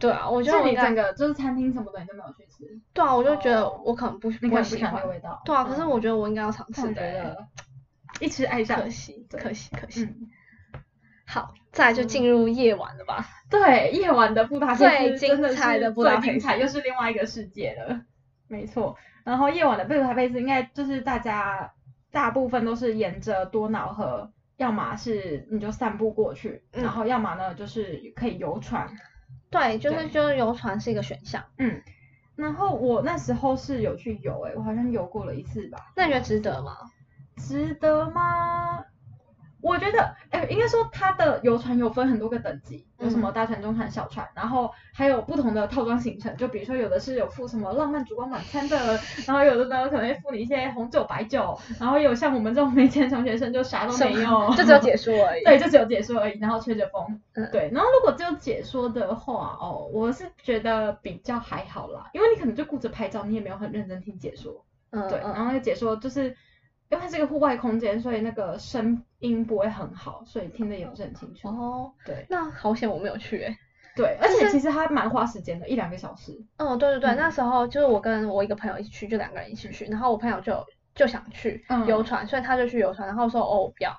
[0.00, 2.80] 对啊，我觉得你整个就是餐厅什么的你都没有去吃。
[2.92, 5.42] 对啊，我就觉得我可能不不会喜欢那味道。
[5.44, 7.46] 对啊，可是我觉得我应该要尝试的。
[8.20, 8.80] 一吃爱上。
[8.80, 10.08] 可惜，可惜，可惜。
[11.26, 13.26] 好，再就进入夜晚了吧？
[13.50, 18.00] 对，夜晚的布达佩斯最精彩的布达佩斯，最精彩又是另外一个世界了。
[18.48, 21.72] 没错，然后夜晚的布达佩斯应该就是大家
[22.10, 28.88] 大部分都是沿着多瑙河，要么是你就散步过去，嗯、然后要么呢就是可以游船。
[29.50, 31.44] 对，就是就是游船是一个选项。
[31.58, 31.82] 嗯，
[32.36, 35.78] 然后我那时候是有去游，诶，我好像游过了一次吧。
[35.96, 36.76] 那你觉得值得吗？
[37.36, 38.84] 值得吗？
[39.66, 55.44] 我觉得，哎，应该说它的游船有分很多个等级，有什么大船、中船、小船，然后还有不同的套装行程，就比如说有的是有附什么浪漫烛光晚餐的，然后有的呢可能会附你一些红酒、白酒，然后有像我们这种没钱穷学生就啥都没有，就只有解说而已。
[55.44, 57.20] 对，就只有解说而已，然后吹着风。
[57.34, 57.48] 嗯。
[57.50, 64.64] 对，然后如果只有解说的话，哦，我是觉得比较还好啦，因为你可能就顾着拍照，你也没有很认真听解说。
[64.90, 65.08] 嗯。
[65.08, 66.36] 对，然后那个解说就是。
[66.88, 71.48] 因为它是一个户外空间，所以那个声音不会很好，所以听得也不是很清楚。
[71.48, 73.56] 哦，对，那好险我没有去诶。
[73.96, 76.32] 对，而且其实还蛮花时间的，一两个小时。
[76.58, 83.92] 哦，对对对，嗯、那时候就是我跟我一个朋友一起去，就两个人一起去，然后我朋友就就想去游船，嗯、所以他就去游船，然后说哦我不要，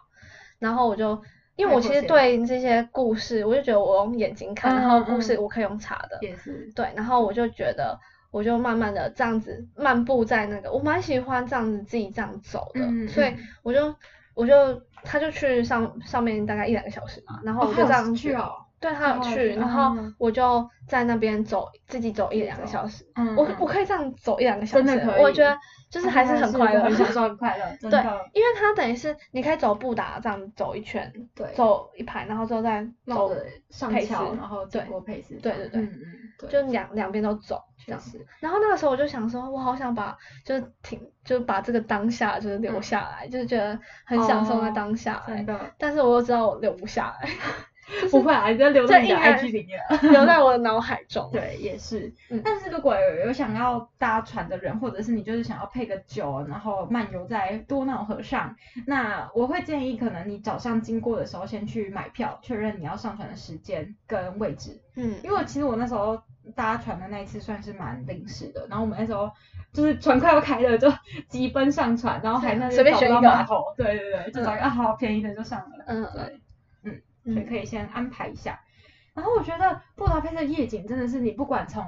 [0.59, 1.21] 然后我就
[1.57, 6.19] 因为我其实对这些故事，我就觉得我用眼睛看，然后故事我可以用查的。
[6.21, 6.71] 也是。
[6.73, 7.99] 对，然后我就觉得。
[8.29, 13.95] 我就慢慢的这样子漫步在那个，我蛮喜欢这样子自己这样走的，嗯、所以我就
[14.33, 25.57] 我就他就去上上面大概一两个小时嘛，然后我就这样去，哦、对他有去，然后我就在那边走自己走一两个小时，嗯、我我可以这样走一两个小时，真的可以，我觉得。
[25.89, 27.97] 就是还是很 快乐，很享受，很快乐，对，
[28.33, 33.33] 因为它等于是你可以走步达这样走一圈，对，走一排，然后之后再走
[33.69, 36.03] 上桥，然后对过佩斯，对对对，嗯嗯，
[36.39, 38.19] 对，就两两边都走这样子。
[38.41, 45.23] 然后那个时候我就想说，我好想把就是停，就把这个当下就是留下来，就是觉得很享受在当下。
[45.77, 47.29] 但是我又知道我留不下来。
[48.11, 49.79] 不会啊，你就留在你的 IG 里面，
[50.11, 51.29] 留在我的脑海中。
[51.31, 52.13] 对，也是。
[52.29, 64.77] 嗯、但是如果有有想要搭船的人，或者是你就是想要配个酒，然后漫游在多瑙河上，那我会建议，可能你早上经过的时候，先去买票，确认你要上船的时间跟位置。
[64.95, 65.15] 嗯。
[65.23, 66.21] 因为其实我那时候
[66.55, 69.31] 搭船的那一次算是蛮临时的，然后我们那时候
[69.71, 70.91] 就是船快要开了，就
[71.29, 73.63] 急奔上船，然后还那边找不到码头。
[73.77, 75.85] 对对对，就找一个好便宜的就上了。
[75.87, 76.03] 嗯。
[76.13, 76.39] 对。
[77.33, 78.59] 所以可以先安排一下，
[79.13, 81.83] 然后我觉得布达佩斯的夜景真的是你不管从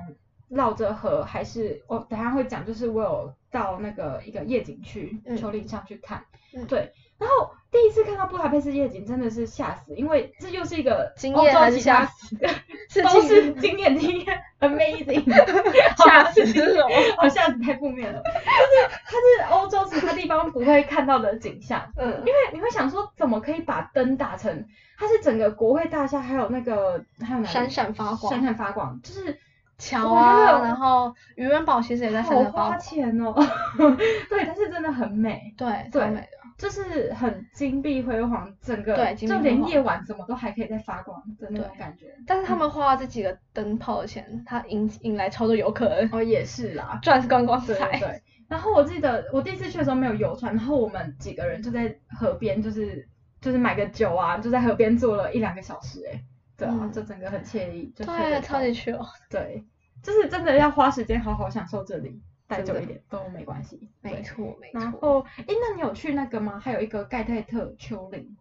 [0.50, 12.36] 绕着河还是我等下会讲，就是我有到那个一个夜景区丘陵上去看，嗯、对，然后第一次看到布达佩斯夜景真的是吓死，因为这又是一个惊艳还是吓死？
[13.04, 15.24] 都是惊艳惊艳，amazing，
[15.98, 16.82] 吓死是？
[17.18, 24.66] 好吓死太负面了，就是它是欧洲其他地方不会看到的景象，嗯，因为你会想说怎么可以把灯打成。
[24.98, 29.40] 它是整个国会大厦，还有那个还有哪闪闪发光，闪闪发光，就是
[29.78, 32.22] 桥啊，然后渔人堡其实也在。
[32.22, 33.34] 好花钱哦，
[34.30, 36.28] 对，但是真的很美，对，超美的，
[36.60, 42.14] 就是很金碧辉煌，整个对，就连夜晚怎么都还可以在发光的那种感觉。
[42.28, 46.08] 但是他们花了这几个灯泡的钱，他引引来超多游客。
[46.12, 47.98] 哦，也是啦，赚观光财。
[48.00, 53.10] 对，然后我记得我第一次去的时候没有游船，然后我们几个人就在河边，就是。
[53.42, 56.22] 就是买个酒啊，就在河边坐了一两个小时，哎，
[56.58, 59.64] 对啊，就整个很惬意，就对，超级去哦，对，
[60.04, 64.80] 就是真的要花时间好好享受这里，待久一点都没关系，没错没错。
[64.82, 66.60] 然后，哎，那你有去那个吗？
[66.60, 68.36] 还有一个盖泰特丘陵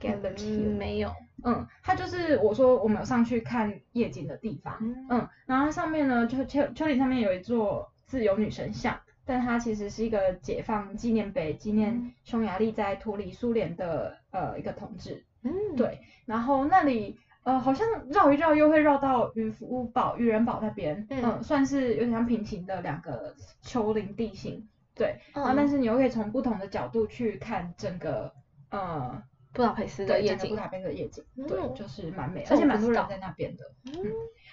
[0.00, 4.76] ，Galley 没有，嗯，它就是我说我们有上去看夜景的地方，
[5.10, 8.98] 嗯，然后它上面呢，就丘丘陵上面有一座自由女神像。
[9.26, 15.24] 但它其实是一个解放纪念碑，纪念匈牙利在脱离苏联的呃一个统治。
[15.42, 16.00] 嗯，对。
[16.24, 24.68] 然后那里呃好像绕一绕又会绕到渔夫堡、渔人堡那边，嗯，嗯，算是有点像平行的两个丘陵地形。
[24.94, 25.18] 对。
[25.34, 28.32] 嗯、然后但是你又可以从不同的角度去看整个
[28.70, 29.22] 呃
[29.52, 30.50] 布达佩斯的夜景。
[30.50, 33.64] 布达佩斯的夜景，对，就是蛮美，而且蛮多人在那边的。
[33.86, 33.92] 嗯。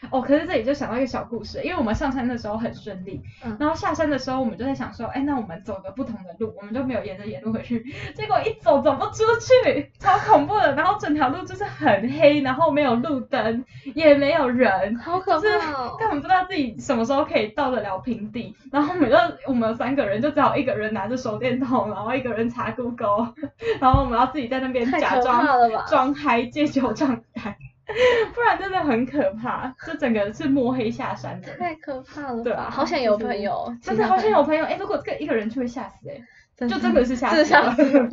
[0.10, 7.84] 哦，可是这里就想到一个小故事，因为我们上山的时候很顺利，嗯、然后下山的时候我们就在想说，哎，那我们走个不同的路，我们就没有沿着野路回去，
[8.16, 15.58] 结果一走走不出去，超恐怖的，然后整条路就是很黑，然后没有路灯，也没有人，好可怕，就是
[16.00, 23.34] 根本不知道自己什么时候可以到得了平地，然后每个我们三个人就只好一个人拿着手电筒，然后一个人查 Google，
[23.80, 25.46] 然后我们要自己在那边假装
[25.88, 27.58] 装嗨借酒状态。
[28.36, 32.44] 不然真的很可怕，这整个是摸黑下山的，太可怕了。
[32.44, 34.66] 对啊，好想有朋友，真的好想有朋友。
[34.66, 36.22] 哎，如果这个一个人去会吓死哎，
[36.68, 37.44] 就真的是吓死，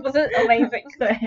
[0.02, 0.98] 不是 amazing。
[0.98, 1.18] 对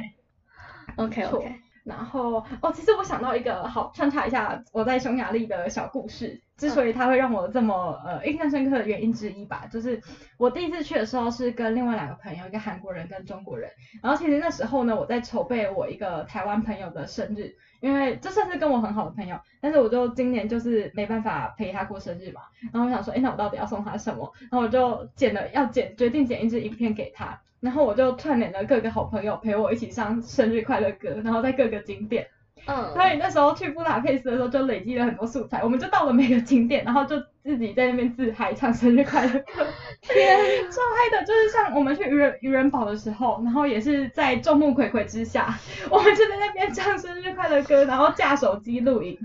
[0.96, 1.56] ，OK OK。
[1.88, 10.02] 然后哦，其实我想到一个好穿插一下我在匈牙利的小故事，之所以它会让我这么呃印象深刻的原因之一吧，就是
[10.38, 13.72] 我第一次去的时候是跟另外两个朋友，一个韩国人跟中国人。
[14.04, 22.42] 然后其实那时候呢，我在筹备我一个台湾朋友的生日，因为这算是跟我很好的朋友，但是我就今年就是没办法陪他过生日嘛。
[22.74, 24.30] 然后我想说，哎，那我到底要送他什么？
[24.52, 27.40] 然后我就剪了，要剪，决定剪一支影片给他。
[27.60, 32.28] 然后我就串联了各个好朋友陪我一起唱生日快乐歌，然后在各个景点。
[32.66, 32.92] 嗯。
[32.94, 39.66] 所以那时候去布达佩斯的时候就累积了很多素材，我们就到了每个景点，然后就自己在那边自嗨唱生日快乐歌。
[40.02, 40.38] 天，
[40.70, 41.26] 超嗨的！
[41.26, 45.58] 就是像我们去渔人渔人堡的时候，然后也是在众目睽睽之下，
[45.90, 49.18] 我们就在那边唱生日快乐歌，然后架手机录影，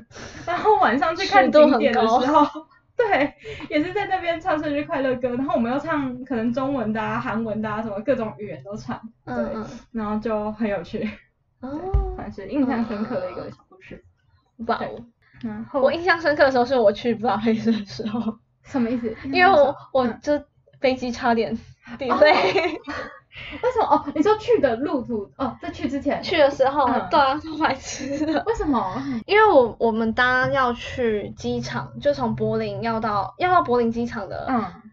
[0.46, 2.66] 然后晚上去看景点的时候。
[2.96, 3.34] 对，
[3.70, 11.08] 也是在那边唱生日快乐歌，然后我们又唱可能中文的啊、韩文的啊，什么各种语言都唱，对，嗯、然后就很有趣，
[11.60, 11.80] 哦，
[12.16, 14.04] 算是印象深刻的一个小故事。
[14.66, 15.04] 哇哦，
[15.42, 19.16] 然后我印象深刻的时候是我去布达佩斯的时候，什么意思？
[19.24, 20.40] 因为我我就
[20.80, 21.58] 飞机差点
[21.98, 22.78] delay。
[23.62, 24.04] 为什么哦？
[24.14, 28.42] 你说去的路途哦，在去之前去的时候，嗯、对啊，都白痴的。
[28.46, 29.02] 为什么？
[29.26, 34.46] 因为我我们当要去机场，就从柏林要到要到柏林机场的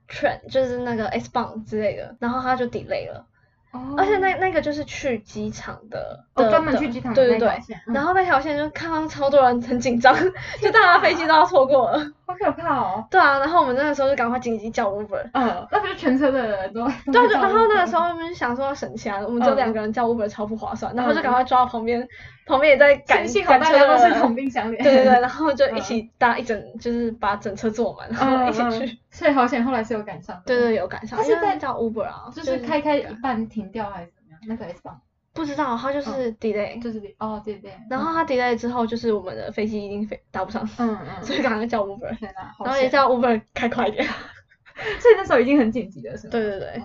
[0.08, 3.26] train，嗯，就是那个 S-Bahn 之类的，然后它就 delay 了。
[3.72, 7.16] 哦，而且那那个就是去机场的，哦，专门去机场的。
[7.16, 7.50] 对对对，
[7.88, 10.16] 嗯，然后那条线就看到超多人很紧张，
[10.60, 12.00] 就大家飞机都要错过了。
[12.26, 13.06] 好可怕哦。
[13.12, 15.30] 对啊，然后我们那个时候就赶快紧急叫 Uber。
[15.34, 16.88] 嗯，那不是全车的人都。
[17.12, 22.08] 对，然后那个时候我们想说要省钱，我们就两个人叫 Uber 超不划算，然后就赶快抓到旁边。
[22.50, 24.82] 旁边也在赶，幸好大家都是同病相怜。
[24.82, 29.00] 对对对，然后就一起搭一整，就是把整车坐满，然后一起去。
[29.12, 30.42] 所以好险，后来是有赶上。
[30.48, 31.20] 对对，有赶上。
[31.20, 34.40] 他是在叫 Uber 啊，就是开开一半停掉还是怎么样？
[34.48, 35.00] 那个 S 棒。
[35.32, 37.72] 不知道，他就是 delay，就是哦 delay。
[37.88, 40.68] 然后他 delay 之后，就是我们的飞机一定飞搭不上。
[40.80, 41.08] 嗯嗯。
[41.24, 42.18] 所以赶快叫 Uber。
[42.66, 44.04] 然后也叫 Uber 开快一点。
[45.00, 46.32] 所以那时候已经很紧急了，是吗？
[46.32, 46.82] 对对对。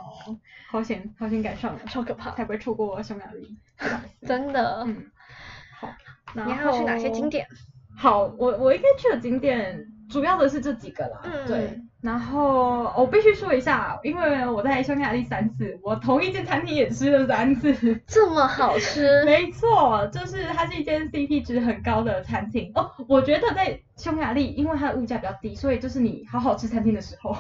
[0.71, 3.57] 好险，好险赶上了，超可怕，才不会错过匈牙利。
[4.27, 4.83] 真的。
[4.87, 5.11] 嗯。
[6.43, 6.45] 好。
[6.47, 7.47] 你还要去哪些景点？
[7.97, 11.21] 好，我我应该去的景点主要的是这几个啦。
[11.25, 11.47] 嗯。
[11.47, 11.81] 对。
[12.03, 17.99] 然后我必须说一下，因为我在匈牙利三次，我同一间餐厅也吃了三次。
[18.07, 19.25] 这么好吃？
[19.25, 22.91] 没错，就是它是一间 CP 值很高的餐厅哦。
[23.09, 27.35] 我觉得在匈牙利，因为它的物价比较低，所以就是你好好吃餐厅的时候。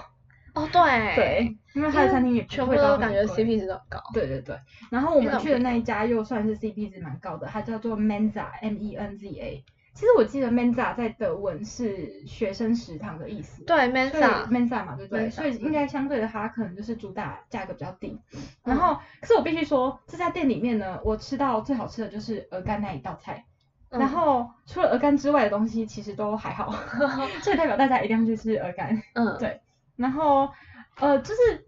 [0.55, 1.15] 哦，对。
[1.17, 1.57] 对。
[1.75, 4.01] 因为它的餐厅也全部都感觉 CP 值都很高。
[4.13, 4.57] 对对对。
[4.91, 9.65] 然后我们去的那一家又算是 CP 值蛮高的，它叫做 Menza，M E N Z A。
[9.93, 13.63] 其实我记得 Mensa 在德文是学生食堂的意思。
[13.65, 14.49] 对，Menza。
[14.49, 15.31] Menza 嘛，对不对？
[15.31, 18.21] 所以应该相对的，它可能就是主打价格比较低。
[18.65, 23.45] 然后，可是我必须说，这家店里面呢，我吃到最好吃的就是鹅肝那一道菜。
[23.91, 26.73] 然后，除了鹅肝之外的东西，其实都还好。
[27.43, 29.01] 所以代表大家一定要去吃鹅肝。
[29.15, 29.37] 嗯。
[29.39, 29.61] 对。
[29.97, 30.51] 然后，
[30.97, 31.67] 呃，就是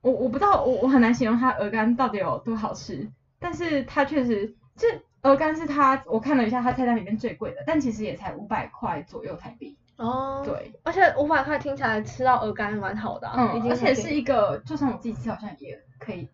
[0.00, 4.86] 我我不知道，我我很难形容它鹅肝到底有多好吃，但是它确实这。
[5.22, 9.76] 鹅肝是它，我看了一下，它菜单里面最贵的，但其实也才五百块左右台币。
[9.96, 10.42] 哦。
[10.44, 10.72] 对。
[10.84, 16.28] 而且五百块听起来吃到鹅肝蛮好的，啊，嗯，而且是一个，就算我自己吃好像也可以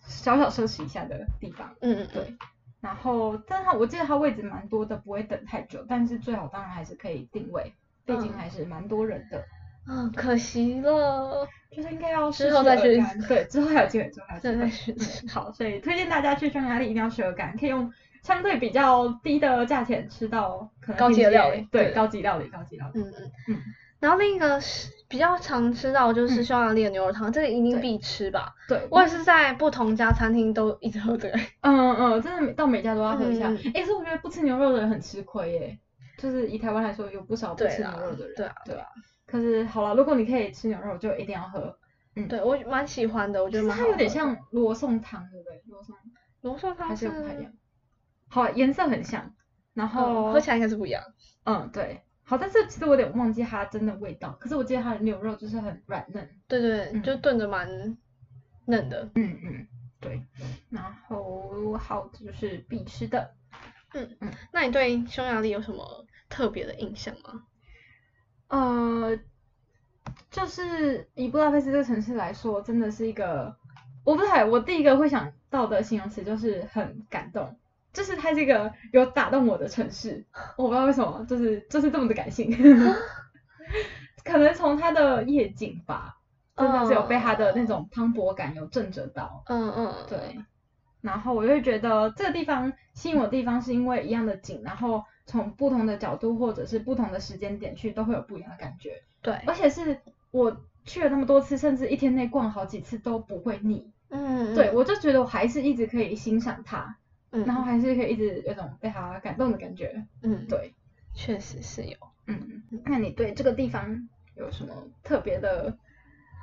[0.00, 1.74] 小小奢侈一下的地方。
[1.80, 2.08] 嗯嗯。
[2.12, 2.36] 对。
[2.82, 7.72] 然后，但它我记得它位置蛮多的，不会等太久，但是最好当然还是可以定位，
[8.04, 9.38] 毕竟还是蛮多人的。
[9.38, 9.44] 嗯，
[10.14, 12.30] 可惜了，就是应该要。
[12.30, 13.02] 之后再去。
[13.28, 14.26] 对，之后还有机会，之后。
[14.40, 14.94] 再去。
[15.28, 17.90] 好，所以推荐大家去匈牙利一定要吃鹅肝，可以用。
[18.20, 23.00] 相对比较低的价钱吃到可能高级的料理，对，高级料理，高级料理。
[23.00, 23.56] 嗯嗯嗯。
[24.00, 28.52] 然后另一个是比较常吃到就是匈牙利的牛肉汤，这个一定必吃吧？
[28.68, 28.86] 对。
[28.90, 31.38] 我也是在不同家餐厅都一直喝这个。
[31.62, 33.46] 嗯嗯，真的到每家都要喝一下。
[33.72, 35.78] 哎，所以我觉得不吃牛肉的人很吃亏耶，
[36.18, 38.34] 就是以台湾来说，有不少不吃牛肉的人。
[38.36, 38.86] 对啊对啊。
[39.28, 41.78] 可是好了，如果你可以吃牛肉，就一定要喝。
[42.16, 43.84] 嗯，对我蛮喜欢的，我觉得蛮好。
[43.84, 45.62] 它有点像罗宋汤，对不对？
[45.66, 45.94] 罗宋。
[46.40, 47.52] 罗宋汤还是不太一样。
[48.28, 49.34] 好，颜色很像，
[49.74, 51.02] 然后喝起来应该是不一样。
[51.44, 52.00] 嗯，对。
[52.24, 56.28] 好，但是其实我有点忘记它真的味道，可是我记得它的牛肉就是很软嫩。
[56.48, 57.68] 对对，就炖的蛮
[58.66, 59.10] 嫩的。
[59.14, 59.68] 嗯嗯，
[60.00, 60.22] 对。
[60.70, 63.34] 然后好，这就是必吃的。
[63.94, 67.44] 嗯嗯，那你对匈牙利有什么特别的印象吗？
[68.48, 69.18] 呃，
[70.30, 73.56] 就是以布达佩斯这个城市来说，真的是一个，
[74.04, 77.56] 我不太，我第一个会想到的形容词就是很感动。
[77.90, 80.24] 就是它这个有打动我的城市，
[80.56, 82.50] 我不知道为什么，就是就是这么的感性，
[84.22, 86.16] 可能从它的夜景吧，
[86.54, 89.42] 真的是有被它的那种磅礴感有震慑到。
[89.46, 90.18] 嗯嗯，对。
[91.00, 99.02] 然后我就会觉得这个地方吸引我的地方是因为一样的景，然后从不同的角度或者是不同的时间点去都会有不一样的感觉。
[99.22, 100.00] 对，而且是
[100.30, 103.88] 我去了那么多次，甚至一天内逛好几次都不会腻。
[104.08, 106.96] 嗯，对，我就觉得我还是一直可以欣赏它，
[107.30, 110.02] 嗯，然后还是可以一直有种被它感动的感觉。
[110.22, 110.72] 嗯，对，
[111.14, 111.96] 确实是有。
[112.26, 114.72] 嗯，那你对这个地方有什么
[115.04, 115.76] 特别的？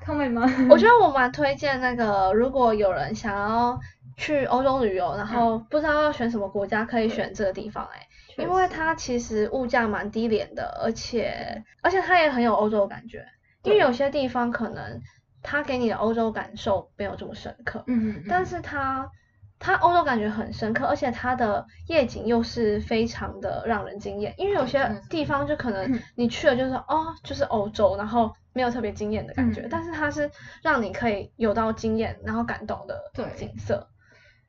[0.01, 0.43] 看美吗？
[0.69, 3.79] 我觉得我蛮推荐那个，如果有人想要
[4.17, 8.07] 去欧洲旅游，然后不知道要选什么国家，可以选这个地方哎、欸，
[8.37, 13.25] 因为它其实物价蛮低廉的，而且而且它也很有欧洲的感觉，
[13.63, 15.01] 因为有些地方可能
[15.41, 19.09] 它给你的欧洲感受没有这么深刻，嗯嗯，但是它。
[19.57, 24.35] 它欧洲感觉很深刻，而且它的夜景又是非常的让人惊艳。
[24.37, 29.61] 因为有些地方就可能你去了就是哦，就是欧洲，然后没有特别惊艳的感觉。
[29.61, 30.29] 嗯、但是它是
[30.61, 33.01] 让你可以有到惊艳，然后感动的
[33.37, 33.87] 景色。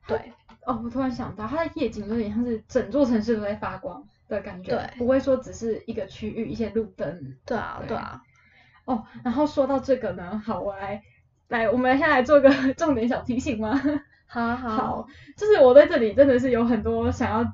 [0.05, 0.33] 对，对
[0.67, 7.35] 哦，我突然想到，它的夜景有点像是整座城市都在发光的感觉，对，不会说只是一个区域一些路灯。
[7.45, 8.21] 对啊，对，对啊。
[8.83, 11.01] 哦，然后说到这个呢，好，我来
[11.47, 13.81] 来，我们先来做个 重点小提醒吗？
[14.27, 15.07] 好好，好，
[15.37, 17.53] 就是我在这里真的是有很多想要，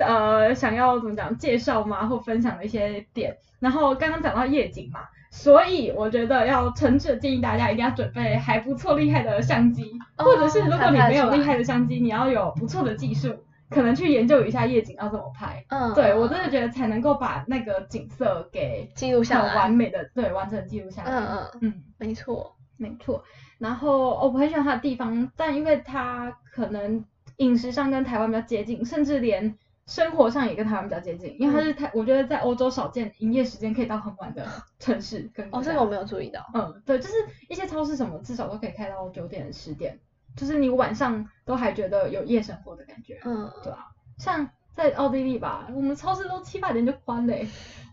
[0.00, 3.36] 呃，想要怎么讲介绍吗，或分享的一些点。
[3.60, 15.62] 然后刚刚讲到夜景嘛，所以我觉得要诚挚的建议大家一定要准备还不错厉害的相机，哦、或者是如果你没有厉害的相机，你要有不错的技术，可能去研究一下夜景要怎么拍。
[15.68, 21.10] 嗯，对我真的觉得才能够把那个景色给记录下来，完美的对完整记录下来。
[21.10, 23.22] 嗯嗯嗯，没错没错。
[23.58, 27.04] 然后我很喜欢它的地方，但因为它可能
[27.36, 29.54] 饮食上跟台湾比较接近，甚至连
[29.90, 34.46] 生活上也跟台湾比较接近，因为它是台，我觉得在欧洲少见营业时间可以到很晚的
[34.78, 35.48] 城市跟。
[35.50, 36.48] 哦，这个我没有注意到。
[36.54, 37.14] 嗯，对，就是
[37.48, 39.98] 一些超市什么至少都可以开到九点十点，
[40.36, 43.18] 就是你晚上都还觉得有夜生活的感觉。
[43.24, 47.44] 嗯，对啊，像在奥地利吧，我们超市都七八点就关嘞，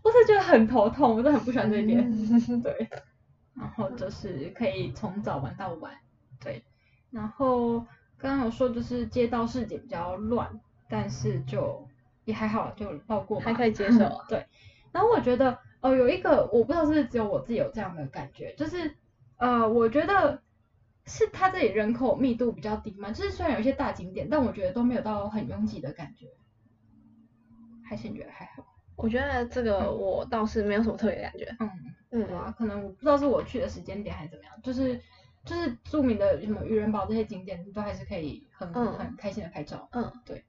[0.04, 1.98] 我是觉得很头痛，我真的很不喜欢这一点。
[2.00, 2.88] 嗯、 对。
[3.56, 5.92] 然后就是可以从早玩到晚，
[6.40, 6.62] 对。
[7.10, 7.80] 然后
[8.16, 10.48] 刚刚有说就是街道市井比较乱，
[10.88, 11.87] 但是就
[12.28, 14.24] 也还好，就绕过还可以接受、啊。
[14.28, 14.46] 对。
[14.92, 18.94] 然后我觉得呃有一个我不知道是不是只有我自己有这样的感觉，就是
[19.38, 20.42] 呃我觉得
[21.06, 26.26] 是它这里人口密度比较低嘛，就是虽然有一些大景点，但我觉得都没有到很拥挤的感觉。
[27.82, 28.62] 还是你觉得还好？
[28.96, 31.56] 我觉得这个我倒是没有什么特别的感觉。
[31.60, 31.70] 嗯。
[32.10, 34.98] 嗯啊，可能我不知道是我去的时间点还是怎么样，就是
[35.44, 39.86] 就是著名的什么渔人堡这些景点都还是可以很、嗯、很开心的拍照。
[39.92, 40.42] 嗯，对，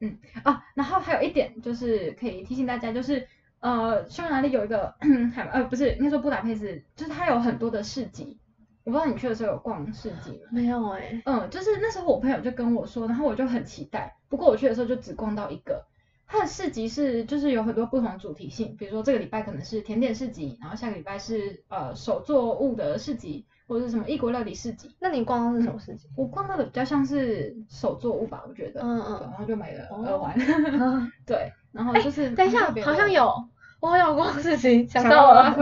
[0.00, 3.26] 嗯啊，然后还有一点就是可以提醒大家，就是
[3.60, 4.94] 呃，匈牙利有一个
[5.34, 8.38] 海呃不是应该说布达佩斯，就是它有很多的市集，
[8.84, 10.48] 我不知道你去的时候有逛市集吗？
[10.52, 11.22] 没有哎、欸。
[11.26, 15.84] 嗯，就是那时候我朋友就跟我说，然后我就很期待，不过我去的时候就只逛到一个。
[16.26, 24.90] 它的市集是就是有很多不同的主题性，比如说这个礼拜可能是甜点市集，然后下个礼拜是呃手作物的市集，或者是什么异国料理市集。
[24.98, 26.08] 那你逛的是什么市集？
[26.16, 28.80] 我逛到的比较像是手作物吧，我觉得。
[28.82, 29.20] 嗯嗯。
[29.22, 30.34] 然后就买了耳环。
[30.80, 32.30] 哦、 对，然后就是、欸。
[32.34, 33.32] 等一下，好像有，
[33.78, 35.54] 我好像有逛市集，想到了，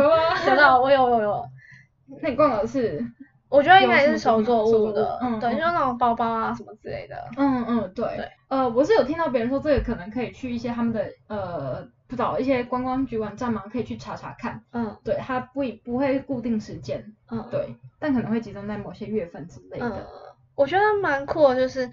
[0.43, 1.45] 想到，我有我有有。
[2.23, 3.05] 那你逛的是？
[3.51, 7.17] 我觉得应该是手作物的，嗯，对，就是那种包包啊什么之类的。
[7.37, 8.05] 嗯嗯，对。
[8.17, 8.29] 对。
[8.49, 14.61] 呃，我是有听到别人说这个可能可以去一些他们的呃，不知道一些观光局网站嘛，可以去查查看。
[14.73, 14.97] 嗯。
[15.05, 17.05] 对，它不不会固定时间。
[17.31, 17.47] 嗯。
[17.51, 19.87] 对，但可能会集中在某些月份之类的。
[19.89, 20.07] 嗯。
[20.57, 21.89] 我觉得蛮酷的，就是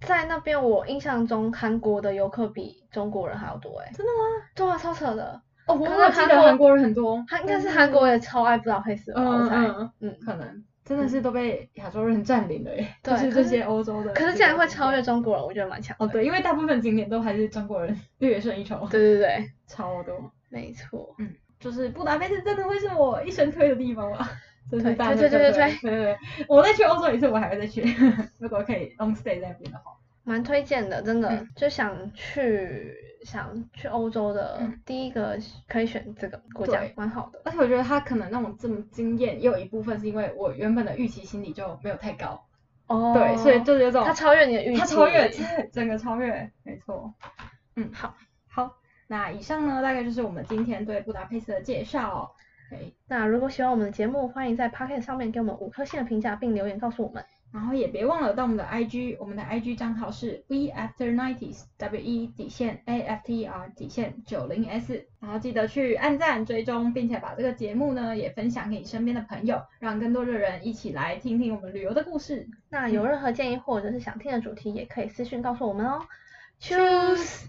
[0.00, 3.90] 在那边我印象中韩国的游客比中国人还要多诶。
[3.94, 4.44] 真的吗？
[4.54, 5.40] 对啊，超扯的。
[5.66, 7.24] 哦，我记得韩国人很多。
[7.28, 9.22] 他应该是韩国也超爱不知道黑色吧？
[9.22, 10.64] 嗯嗯嗯，可能。
[10.84, 14.12] 真的是都被亚洲人占领了耶，对，就是这些欧洲的。
[14.14, 15.96] 可是竟然会超越中国人，我觉得蛮强。
[16.00, 18.86] 哦，对，因为大部分景点都还是中国人略胜一筹。
[18.88, 20.30] 对对对，超多。
[20.48, 21.14] 没错。
[21.18, 24.28] 嗯，就是布达佩斯真的会是我一生推的地方吗？
[24.70, 26.16] 对对对对对对对。
[26.48, 27.82] 我再去欧洲一次，我还会再去，
[28.38, 29.92] 如果可以 long stay 在那边的话。
[30.24, 32.94] 蛮推荐的，真的，嗯、就想去
[33.24, 37.40] 想去欧洲的第一个可以选这个国家，蛮、嗯、好的。
[37.44, 42.46] 而且我觉得它可能让我这么惊艳，也有一部分是因为我原本的预期心理就没有太高。
[42.86, 43.12] 哦。
[43.14, 44.04] 对，所以就是有种。
[44.04, 44.80] 它超越你的预期。
[44.80, 45.30] 它超越，
[45.72, 47.12] 整个超越，没错。
[47.74, 48.14] 嗯，好，
[48.48, 48.76] 好，
[49.08, 52.34] 那以上呢，大概就是我们今天对布达佩斯的介绍。
[53.06, 57.22] 那如果喜欢我们的节目，欢迎在 Podcast 上面给我们五颗星的评价，并留言告诉我们。
[57.52, 64.66] 然后也别忘了到我们的 IG，我们的 IG 账号是 We After Nineties W E 底线 A F T E R 底线九零
[64.66, 72.48] S，然后记得去按赞追踪，并且把这个节目呢也分享给你身边的朋友，让更多的人一起来听听我们旅游的故事。
[72.70, 76.00] 那有任何建议或者是想听的主题，也可以私讯告诉我们哦。
[76.58, 77.44] Choose。